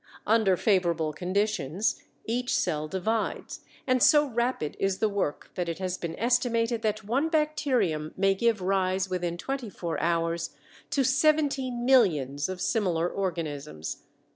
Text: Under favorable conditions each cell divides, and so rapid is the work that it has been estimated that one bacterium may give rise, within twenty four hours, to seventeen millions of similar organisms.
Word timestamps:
Under 0.25 0.57
favorable 0.57 1.13
conditions 1.13 2.01
each 2.25 2.55
cell 2.55 2.87
divides, 2.87 3.59
and 3.85 4.01
so 4.01 4.25
rapid 4.25 4.75
is 4.79 4.97
the 4.97 5.07
work 5.07 5.51
that 5.53 5.69
it 5.69 5.77
has 5.77 5.95
been 5.95 6.17
estimated 6.17 6.81
that 6.81 7.03
one 7.03 7.29
bacterium 7.29 8.11
may 8.17 8.33
give 8.33 8.61
rise, 8.63 9.11
within 9.11 9.37
twenty 9.37 9.69
four 9.69 9.99
hours, 9.99 10.55
to 10.89 11.03
seventeen 11.03 11.85
millions 11.85 12.49
of 12.49 12.59
similar 12.61 13.07
organisms. 13.07 13.97